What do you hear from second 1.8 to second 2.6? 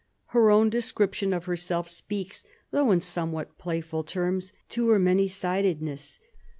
speaks,